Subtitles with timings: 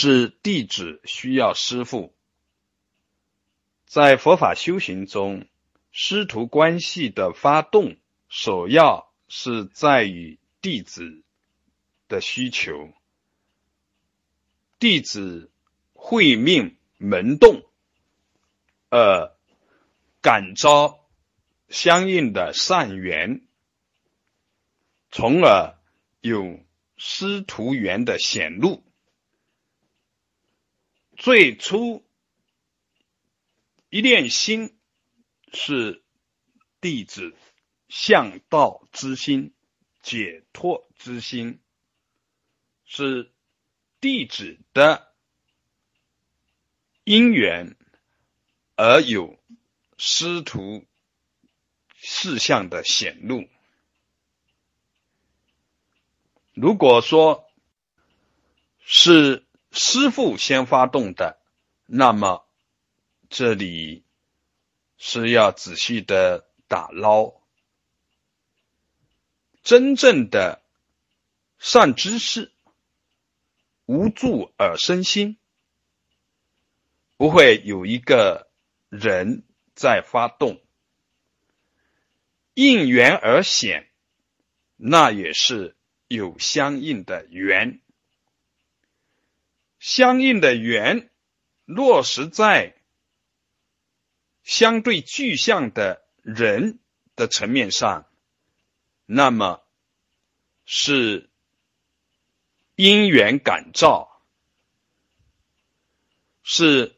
[0.00, 2.14] 是弟子需要师父。
[3.84, 5.48] 在佛法修行中，
[5.90, 7.96] 师徒关系的发动，
[8.28, 11.24] 首要是在于弟子
[12.06, 12.92] 的需求。
[14.78, 15.50] 弟子
[15.94, 17.64] 会命门动，
[18.90, 19.36] 呃
[20.20, 21.04] 感召
[21.68, 23.44] 相应的善缘，
[25.10, 25.76] 从而
[26.20, 26.60] 有
[26.96, 28.84] 师徒缘的显露。
[31.28, 32.02] 最初
[33.90, 34.78] 一念心
[35.52, 36.02] 是
[36.80, 37.36] 弟子
[37.86, 39.52] 向道之心、
[40.00, 41.60] 解脱之心，
[42.86, 43.30] 是
[44.00, 45.12] 弟子的
[47.04, 47.76] 因缘
[48.74, 49.38] 而有
[49.98, 50.86] 师徒
[51.94, 53.46] 事项的显露。
[56.54, 57.46] 如果说
[58.80, 59.44] 是。
[59.80, 61.38] 师傅先发动的，
[61.86, 62.44] 那么
[63.30, 64.02] 这里
[64.96, 67.34] 是要仔细的打捞。
[69.62, 70.60] 真正的
[71.60, 72.50] 善知识，
[73.86, 75.38] 无助而生心，
[77.16, 78.50] 不会有一个
[78.88, 79.44] 人
[79.76, 80.60] 在发动，
[82.54, 83.88] 应缘而显，
[84.74, 85.76] 那也是
[86.08, 87.80] 有相应的缘。
[89.78, 91.10] 相应的缘
[91.64, 92.74] 落实在
[94.42, 96.78] 相对具象的人
[97.14, 98.10] 的层面上，
[99.06, 99.62] 那么
[100.64, 101.30] 是
[102.74, 104.22] 因缘感召，
[106.42, 106.96] 是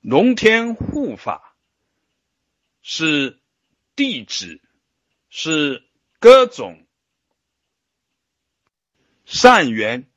[0.00, 1.54] 龙天护法，
[2.82, 3.38] 是
[3.94, 4.60] 弟子，
[5.28, 5.86] 是
[6.18, 6.86] 各种
[9.26, 10.09] 善缘。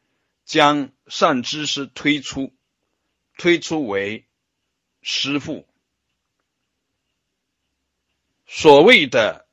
[0.54, 2.54] 将善知识推出，
[3.40, 4.28] 推出为
[5.02, 5.68] 师父。
[8.46, 9.48] 所谓的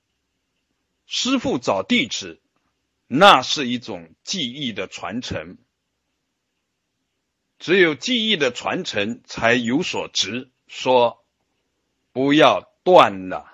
[1.07, 2.39] 师父找弟子，
[3.07, 5.57] 那是一种技艺的传承。
[7.59, 10.51] 只有技艺的传承才有所值。
[10.67, 11.25] 说
[12.13, 13.51] 不要断了，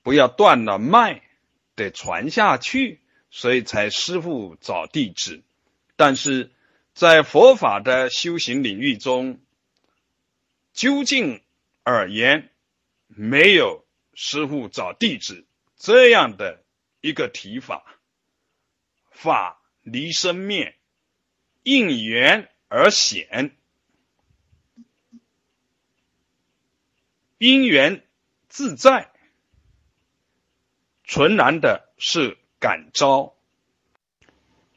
[0.00, 1.22] 不要断了脉，
[1.74, 5.42] 得传下去，所以才师父找弟子。
[6.00, 6.50] 但是
[6.94, 9.38] 在佛法的修行领域中，
[10.72, 11.42] 究竟
[11.82, 12.50] 而言，
[13.06, 13.84] 没有
[14.14, 15.44] 师傅找弟子
[15.76, 16.64] 这样的
[17.02, 17.84] 一个提法。
[19.10, 20.74] 法离生灭，
[21.64, 23.54] 应缘而显，
[27.36, 28.02] 因缘
[28.48, 29.12] 自在，
[31.04, 33.36] 纯然的是感召。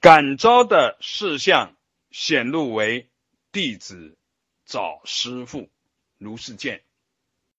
[0.04, 1.78] 感召的事项
[2.12, 3.10] 显露为
[3.54, 4.18] 弟子
[4.66, 5.70] 找师傅，
[6.18, 6.84] 如是见。